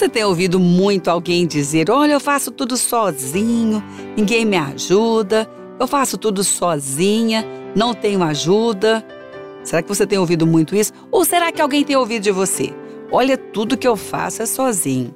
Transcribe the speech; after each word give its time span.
Você 0.00 0.08
tem 0.08 0.24
ouvido 0.24 0.58
muito 0.58 1.10
alguém 1.10 1.46
dizer: 1.46 1.90
Olha, 1.90 2.14
eu 2.14 2.20
faço 2.20 2.50
tudo 2.50 2.74
sozinho, 2.74 3.84
ninguém 4.16 4.46
me 4.46 4.56
ajuda, 4.56 5.46
eu 5.78 5.86
faço 5.86 6.16
tudo 6.16 6.42
sozinha, 6.42 7.46
não 7.76 7.92
tenho 7.92 8.22
ajuda. 8.22 9.06
Será 9.62 9.82
que 9.82 9.88
você 9.90 10.06
tem 10.06 10.18
ouvido 10.18 10.46
muito 10.46 10.74
isso? 10.74 10.90
Ou 11.10 11.22
será 11.22 11.52
que 11.52 11.60
alguém 11.60 11.84
tem 11.84 11.96
ouvido 11.96 12.22
de 12.22 12.30
você? 12.30 12.72
Olha, 13.12 13.36
tudo 13.36 13.76
que 13.76 13.86
eu 13.86 13.94
faço 13.94 14.40
é 14.40 14.46
sozinho. 14.46 15.14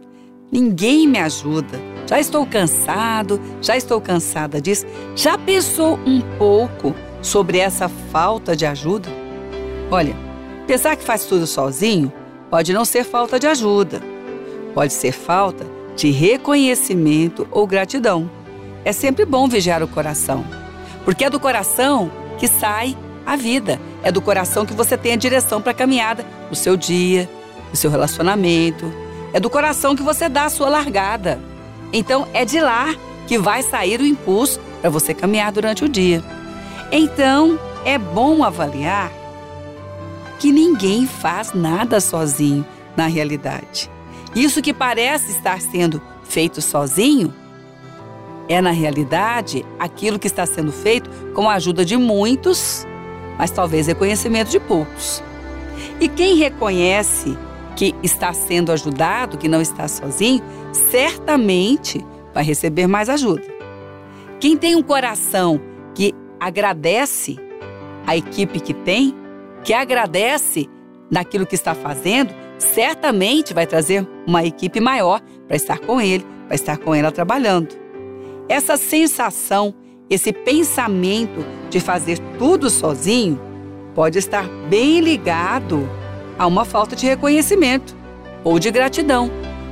Ninguém 0.53 1.09
me 1.09 1.19
ajuda. 1.19 1.81
Já 2.07 2.21
estou 2.21 2.45
cansado, 2.45 3.41
já 3.63 3.79
estou 3.79 3.99
cansada 4.03 4.61
disso. 4.61 4.85
Já 5.17 5.39
pensou 5.39 5.99
um 6.05 6.21
pouco 6.37 6.95
sobre 7.23 7.57
essa 7.57 7.89
falta 7.89 8.55
de 8.55 8.67
ajuda? 8.67 9.09
Olha, 9.91 10.15
pensar 10.67 10.95
que 10.95 11.05
faz 11.05 11.25
tudo 11.25 11.47
sozinho 11.47 12.13
pode 12.51 12.75
não 12.75 12.85
ser 12.85 13.03
falta 13.03 13.41
de 13.41 13.47
ajuda, 13.47 14.03
pode 14.75 14.93
ser 14.93 15.13
falta 15.13 15.65
de 15.97 16.11
reconhecimento 16.11 17.47
ou 17.51 17.67
gratidão. 17.67 18.29
É 18.85 18.93
sempre 18.93 19.25
bom 19.25 19.49
vigiar 19.49 19.83
o 19.83 19.89
coração, 19.89 20.45
porque 21.05 21.25
é 21.25 21.31
do 21.31 21.41
coração 21.41 22.11
que 22.39 22.49
sai 22.49 22.97
a 23.25 23.37
vida, 23.37 23.81
é 24.03 24.13
do 24.13 24.21
coração 24.21 24.67
que 24.67 24.75
você 24.75 24.99
tem 24.99 25.13
a 25.13 25.17
direção 25.17 25.63
para 25.63 25.71
a 25.71 25.75
caminhada, 25.75 26.27
o 26.51 26.55
seu 26.55 26.77
dia, 26.77 27.31
o 27.73 27.77
seu 27.77 27.91
relacionamento, 27.91 28.93
é 29.33 29.41
do 29.41 29.49
coração 29.49 29.97
que 29.97 30.03
você 30.03 30.29
dá 30.29 30.45
a 30.45 30.51
sua 30.51 30.69
largada. 30.69 31.41
Então 31.93 32.27
é 32.35 32.45
de 32.45 32.61
lá 32.61 32.95
que 33.27 33.39
vai 33.39 33.63
sair 33.63 34.01
o 34.01 34.07
impulso 34.07 34.61
para 34.81 34.91
você 34.91 35.15
caminhar 35.15 35.51
durante 35.53 35.85
o 35.85 35.89
dia. 35.89 36.23
Então 36.93 37.59
é 37.85 37.97
bom 37.97 38.45
avaliar 38.45 39.11
que 40.39 40.53
ninguém 40.53 41.07
faz 41.07 41.53
nada 41.55 42.01
sozinho 42.01 42.67
na 42.97 43.07
realidade. 43.07 43.91
Isso 44.35 44.61
que 44.61 44.73
parece 44.73 45.31
estar 45.31 45.61
sendo 45.61 46.03
feito 46.25 46.61
sozinho 46.61 47.33
é, 48.49 48.61
na 48.61 48.71
realidade, 48.71 49.65
aquilo 49.79 50.19
que 50.19 50.27
está 50.27 50.45
sendo 50.45 50.73
feito 50.73 51.09
com 51.33 51.49
a 51.49 51.55
ajuda 51.55 51.85
de 51.85 51.97
muitos, 51.97 52.87
mas 53.39 53.51
talvez 53.51 53.87
reconhecimento 53.87 54.51
de 54.51 54.61
poucos. 54.61 55.23
E 56.01 56.09
quem 56.09 56.37
reconhece 56.37 57.37
que 57.77 57.95
está 58.03 58.33
sendo 58.33 58.71
ajudado, 58.71 59.39
que 59.39 59.49
não 59.49 59.61
está 59.61 59.89
sozinho, 59.89 60.43
certamente 60.73 62.05
vai 62.33 62.45
receber 62.45 62.87
mais 62.87 63.09
ajuda. 63.09 63.45
Quem 64.41 64.57
tem 64.57 64.77
um 64.77 64.83
coração 64.83 65.61
que 65.95 66.13
agradece 66.39 67.39
a 68.07 68.17
equipe 68.17 68.61
que 68.61 68.75
tem, 68.75 69.15
que 69.65 69.73
agradece 69.73 70.69
naquilo 71.11 71.47
que 71.47 71.55
está 71.55 71.75
fazendo, 71.75 72.35
certamente 72.59 73.55
vai 73.55 73.67
trazer 73.67 74.07
uma 74.27 74.45
equipe 74.45 74.81
maior 74.81 75.21
para 75.47 75.57
estar 75.57 75.79
com 75.79 76.01
ele, 76.01 76.25
para 76.47 76.55
estar 76.55 76.79
com 76.79 76.95
ela 76.95 77.11
trabalhando. 77.13 77.77
Essa 78.49 78.77
sensação, 78.77 79.75
esse 80.09 80.33
pensamento 80.33 81.45
de 81.71 81.81
fazer 81.81 82.19
tudo 82.39 82.69
sozinho 82.69 83.41
pode 83.95 84.19
estar 84.19 84.47
bem 84.69 85.01
ligado 85.01 85.89
a 86.39 86.47
uma 86.47 86.65
falta 86.65 86.97
de 86.97 87.07
reconhecimento 87.07 87.97
ou 88.43 88.59
de 88.59 88.71
gratidão. 88.71 89.31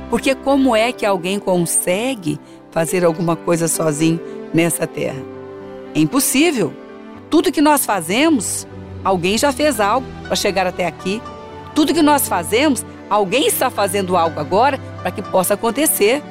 Porque 0.09 0.35
como 0.35 0.75
é 0.75 0.91
que 0.91 1.05
alguém 1.05 1.39
consegue 1.39 2.39
fazer 2.71 3.03
alguma 3.03 3.35
coisa 3.35 3.67
sozinho 3.67 4.19
nessa 4.53 4.87
terra? 4.87 5.21
É 5.95 5.99
impossível. 5.99 6.73
Tudo 7.29 7.51
que 7.51 7.61
nós 7.61 7.85
fazemos, 7.85 8.67
alguém 9.03 9.37
já 9.37 9.51
fez 9.51 9.79
algo 9.79 10.07
para 10.23 10.35
chegar 10.35 10.67
até 10.67 10.85
aqui. 10.85 11.21
Tudo 11.75 11.93
que 11.93 12.01
nós 12.01 12.27
fazemos, 12.27 12.85
alguém 13.09 13.47
está 13.47 13.69
fazendo 13.69 14.15
algo 14.15 14.39
agora 14.39 14.79
para 15.01 15.11
que 15.11 15.21
possa 15.21 15.55
acontecer. 15.55 16.21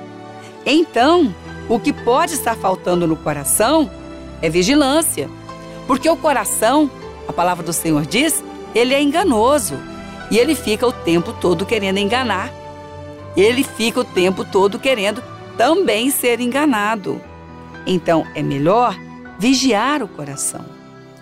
Então, 0.65 1.35
o 1.69 1.79
que 1.79 1.93
pode 1.93 2.35
estar 2.35 2.57
faltando 2.57 3.07
no 3.07 3.17
coração 3.17 3.91
é 4.41 4.49
vigilância. 4.49 5.29
Porque 5.87 6.09
o 6.09 6.17
coração, 6.17 6.91
a 7.29 7.33
palavra 7.33 7.65
do 7.65 7.73
Senhor 7.73 8.07
diz, 8.07 8.43
ele 8.75 8.95
é 8.95 9.03
enganoso. 9.03 9.75
E 10.31 10.39
ele 10.39 10.55
fica 10.55 10.87
o 10.87 10.93
tempo 10.93 11.33
todo 11.33 11.67
querendo 11.67 11.99
enganar. 11.99 12.51
Ele 13.37 13.65
fica 13.65 14.01
o 14.01 14.05
tempo 14.05 14.45
todo 14.45 14.79
querendo 14.79 15.23
também 15.57 16.11
ser 16.11 16.41
enganado. 16.41 17.21
Então 17.87 18.27
é 18.35 18.43
melhor 18.43 18.97
vigiar 19.39 20.03
o 20.03 20.09
coração 20.09 20.65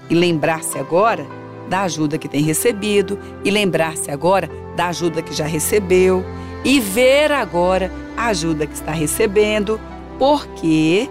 e 0.09 0.15
lembrar-se 0.15 0.79
agora 0.79 1.27
da 1.71 1.83
ajuda 1.83 2.19
que 2.19 2.29
tem 2.29 2.43
recebido 2.43 3.17
e 3.45 3.51
lembrar-se 3.51 4.11
agora 4.11 4.51
da 4.77 4.89
ajuda 4.89 5.23
que 5.23 5.33
já 5.33 5.47
recebeu 5.47 6.25
e 6.65 6.81
ver 6.81 7.31
agora 7.31 7.91
a 8.17 8.27
ajuda 8.27 8.67
que 8.67 8.75
está 8.75 8.91
recebendo, 8.91 9.81
porque 10.19 11.09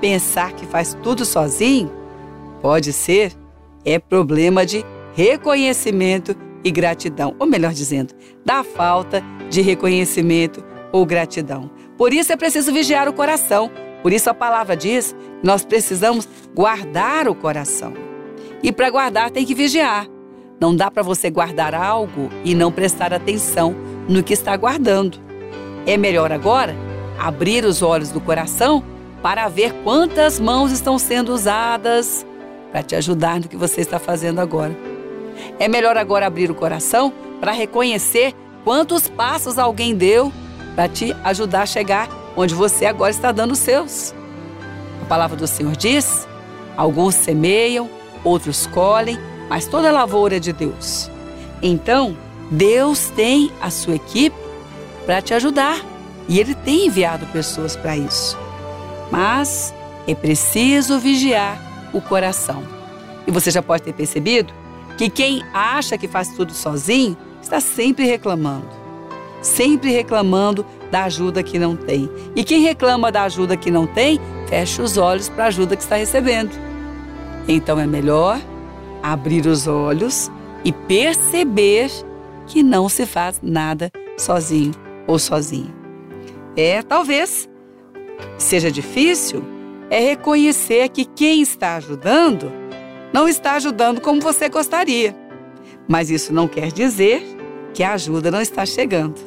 pensar 0.00 0.52
que 0.52 0.66
faz 0.66 0.98
tudo 1.00 1.24
sozinho 1.24 1.90
pode 2.60 2.92
ser 2.92 3.32
é 3.84 3.98
problema 3.98 4.66
de 4.66 4.84
reconhecimento 5.14 6.34
e 6.64 6.70
gratidão, 6.70 7.36
ou 7.38 7.46
melhor 7.46 7.72
dizendo, 7.72 8.14
da 8.44 8.64
falta 8.64 9.22
de 9.48 9.60
reconhecimento 9.60 10.64
ou 10.90 11.06
gratidão. 11.06 11.70
Por 11.96 12.12
isso 12.12 12.32
é 12.32 12.36
preciso 12.36 12.72
vigiar 12.72 13.08
o 13.08 13.12
coração. 13.12 13.70
Por 14.02 14.12
isso 14.12 14.28
a 14.28 14.34
palavra 14.34 14.76
diz 14.76 15.14
nós 15.42 15.64
precisamos 15.64 16.28
guardar 16.54 17.28
o 17.28 17.34
coração. 17.34 18.13
E 18.64 18.72
para 18.72 18.88
guardar 18.88 19.30
tem 19.30 19.44
que 19.44 19.54
vigiar. 19.54 20.06
Não 20.58 20.74
dá 20.74 20.90
para 20.90 21.02
você 21.02 21.28
guardar 21.28 21.74
algo 21.74 22.30
e 22.42 22.54
não 22.54 22.72
prestar 22.72 23.12
atenção 23.12 23.76
no 24.08 24.22
que 24.22 24.32
está 24.32 24.56
guardando. 24.56 25.18
É 25.86 25.98
melhor 25.98 26.32
agora 26.32 26.74
abrir 27.18 27.62
os 27.66 27.82
olhos 27.82 28.08
do 28.08 28.22
coração 28.22 28.82
para 29.22 29.46
ver 29.48 29.74
quantas 29.84 30.40
mãos 30.40 30.72
estão 30.72 30.98
sendo 30.98 31.34
usadas 31.34 32.24
para 32.72 32.82
te 32.82 32.96
ajudar 32.96 33.38
no 33.38 33.48
que 33.48 33.56
você 33.56 33.82
está 33.82 33.98
fazendo 33.98 34.40
agora. 34.40 34.74
É 35.58 35.68
melhor 35.68 35.98
agora 35.98 36.26
abrir 36.26 36.50
o 36.50 36.54
coração 36.54 37.12
para 37.42 37.52
reconhecer 37.52 38.32
quantos 38.64 39.08
passos 39.08 39.58
alguém 39.58 39.94
deu 39.94 40.32
para 40.74 40.88
te 40.88 41.14
ajudar 41.22 41.62
a 41.62 41.66
chegar 41.66 42.08
onde 42.34 42.54
você 42.54 42.86
agora 42.86 43.10
está 43.10 43.30
dando 43.30 43.52
os 43.52 43.58
seus. 43.58 44.14
A 45.02 45.04
palavra 45.04 45.36
do 45.36 45.46
Senhor 45.46 45.76
diz: 45.76 46.26
alguns 46.78 47.14
semeiam, 47.14 47.90
outros 48.24 48.66
colhem, 48.66 49.18
mas 49.48 49.66
toda 49.66 49.88
a 49.88 49.92
lavoura 49.92 50.36
é 50.36 50.40
de 50.40 50.52
Deus. 50.52 51.10
Então, 51.62 52.16
Deus 52.50 53.10
tem 53.10 53.50
a 53.60 53.70
sua 53.70 53.96
equipe 53.96 54.36
para 55.06 55.22
te 55.22 55.34
ajudar 55.34 55.80
e 56.28 56.40
Ele 56.40 56.54
tem 56.54 56.86
enviado 56.86 57.26
pessoas 57.26 57.76
para 57.76 57.96
isso. 57.96 58.36
Mas 59.10 59.74
é 60.06 60.14
preciso 60.14 60.98
vigiar 60.98 61.58
o 61.92 62.00
coração. 62.00 62.62
E 63.26 63.30
você 63.30 63.50
já 63.50 63.62
pode 63.62 63.82
ter 63.82 63.92
percebido 63.92 64.52
que 64.96 65.08
quem 65.08 65.42
acha 65.52 65.98
que 65.98 66.08
faz 66.08 66.28
tudo 66.28 66.52
sozinho 66.52 67.16
está 67.42 67.60
sempre 67.60 68.04
reclamando. 68.04 68.68
Sempre 69.42 69.90
reclamando 69.90 70.64
da 70.90 71.04
ajuda 71.04 71.42
que 71.42 71.58
não 71.58 71.76
tem. 71.76 72.10
E 72.34 72.42
quem 72.44 72.62
reclama 72.62 73.12
da 73.12 73.24
ajuda 73.24 73.56
que 73.56 73.70
não 73.70 73.86
tem, 73.86 74.20
fecha 74.48 74.82
os 74.82 74.96
olhos 74.96 75.28
para 75.28 75.44
a 75.44 75.48
ajuda 75.48 75.76
que 75.76 75.82
está 75.82 75.96
recebendo. 75.96 76.52
Então 77.46 77.78
é 77.78 77.86
melhor 77.86 78.40
abrir 79.02 79.46
os 79.46 79.66
olhos 79.66 80.30
e 80.64 80.72
perceber 80.72 81.90
que 82.46 82.62
não 82.62 82.88
se 82.88 83.06
faz 83.06 83.40
nada 83.42 83.90
sozinho 84.16 84.72
ou 85.06 85.18
sozinha. 85.18 85.74
É, 86.56 86.82
talvez 86.82 87.48
seja 88.38 88.70
difícil, 88.70 89.42
é 89.90 89.98
reconhecer 89.98 90.88
que 90.88 91.04
quem 91.04 91.42
está 91.42 91.76
ajudando 91.76 92.50
não 93.12 93.28
está 93.28 93.54
ajudando 93.54 94.00
como 94.00 94.20
você 94.20 94.48
gostaria. 94.48 95.14
Mas 95.86 96.10
isso 96.10 96.32
não 96.32 96.48
quer 96.48 96.72
dizer 96.72 97.22
que 97.72 97.82
a 97.82 97.92
ajuda 97.92 98.30
não 98.30 98.40
está 98.40 98.64
chegando. 98.64 99.20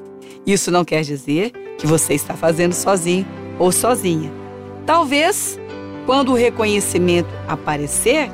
Isso 0.45 0.71
não 0.71 0.83
quer 0.83 1.01
dizer 1.03 1.51
que 1.77 1.85
você 1.85 2.13
está 2.13 2.33
fazendo 2.33 2.73
sozinho 2.73 3.27
ou 3.59 3.71
sozinha. 3.71 4.31
Talvez, 4.85 5.59
quando 6.07 6.31
o 6.31 6.35
reconhecimento 6.35 7.27
aparecer, 7.49 8.31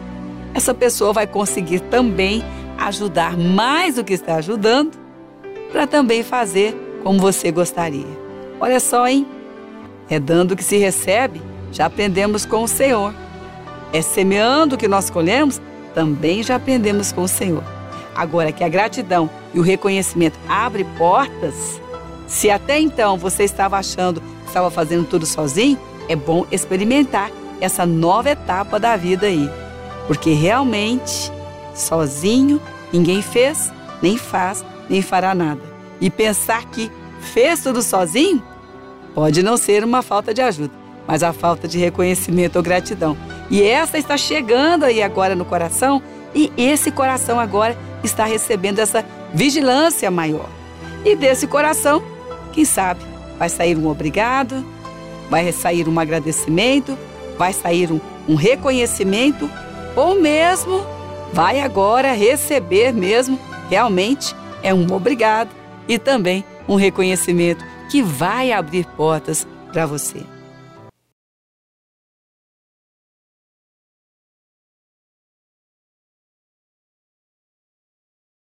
essa 0.54 0.76
pessoa 0.76 1.12
vai 1.12 1.26
conseguir 1.26 1.80
também 1.80 2.44
ajudar 2.78 3.36
mais 3.36 3.96
do 3.96 4.04
que 4.04 4.14
está 4.14 4.36
ajudando 4.36 4.92
para 5.72 5.88
também 5.88 6.22
fazer 6.22 6.76
como 7.02 7.20
você 7.20 7.52
gostaria. 7.52 8.06
Olha 8.60 8.80
só, 8.80 9.08
hein? 9.08 9.26
É 10.08 10.20
dando 10.20 10.56
que 10.56 10.64
se 10.64 10.78
recebe, 10.78 11.42
já 11.72 11.88
aprendemos 11.88 12.46
com 12.46 12.62
o 12.62 12.68
Senhor. 12.68 13.12
É 13.92 14.04
semeando 14.04 14.78
que 14.78 14.88
nós 14.88 15.10
colhemos, 15.10 15.60
também 15.96 16.44
já 16.44 16.58
aprendemos 16.58 17.12
com 17.12 17.24
o 17.24 17.28
Senhor. 17.28 17.64
Agora 18.14 18.52
que 18.52 18.64
a 18.64 18.70
gratidão 18.70 19.28
e 19.52 19.60
o 19.60 19.64
reconhecimento 19.64 20.38
abrem 20.48 20.86
portas, 20.96 21.82
se 22.28 22.52
até 22.52 22.80
então 22.80 23.18
você 23.18 23.44
estava 23.44 23.78
achando 23.78 24.22
que 24.22 24.48
estava 24.48 24.70
fazendo 24.70 25.08
tudo 25.08 25.26
sozinho, 25.26 25.80
é 26.08 26.16
bom 26.16 26.46
experimentar 26.52 27.32
essa 27.64 27.86
nova 27.86 28.30
etapa 28.30 28.80
da 28.80 28.96
vida 28.98 29.28
aí. 29.28 29.50
Porque 30.06 30.34
realmente, 30.34 31.32
sozinho, 31.74 32.62
ninguém 32.92 33.22
fez, 33.22 33.72
nem 34.02 34.18
faz, 34.18 34.66
nem 34.90 35.02
fará 35.02 35.34
nada. 35.34 35.62
E 36.02 36.10
pensar 36.10 36.66
que 36.66 36.92
fez 37.22 37.64
tudo 37.64 37.82
sozinho? 37.82 38.44
Pode 39.16 39.42
não 39.42 39.56
ser 39.56 39.84
uma 39.84 40.02
falta 40.02 40.34
de 40.34 40.42
ajuda, 40.42 40.74
mas 41.08 41.24
a 41.24 41.32
falta 41.32 41.68
de 41.68 41.78
reconhecimento 41.78 42.58
ou 42.58 42.64
gratidão. 42.64 43.16
E 43.50 43.64
essa 43.64 43.98
está 43.98 44.18
chegando 44.18 44.84
aí 44.84 45.02
agora 45.02 45.36
no 45.36 45.46
coração, 45.46 46.02
e 46.36 46.52
esse 46.58 46.92
coração 46.92 47.40
agora 47.40 47.78
está 48.04 48.26
recebendo 48.26 48.80
essa 48.80 49.06
vigilância 49.34 50.12
maior. 50.12 50.50
E 51.06 51.16
desse 51.16 51.48
coração, 51.48 52.04
quem 52.52 52.66
sabe, 52.66 53.02
vai 53.38 53.48
sair 53.50 53.78
um 53.78 53.88
obrigado, 53.88 54.66
vai 55.30 55.52
sair 55.52 55.88
um 55.88 56.00
agradecimento, 56.00 56.98
vai 57.38 57.54
sair 57.54 57.92
um, 57.92 58.00
um 58.28 58.36
reconhecimento, 58.36 59.50
ou 59.96 60.20
mesmo 60.20 60.86
vai 61.32 61.60
agora 61.60 62.14
receber 62.14 62.94
mesmo 62.94 63.40
realmente 63.70 64.36
é 64.62 64.74
um 64.74 64.92
obrigado 64.94 65.50
e 65.88 65.98
também 65.98 66.46
um 66.68 66.76
reconhecimento 66.76 67.64
que 67.90 68.02
vai 68.02 68.52
abrir 68.52 68.86
portas 68.96 69.48
para 69.72 69.86
você. 69.86 70.33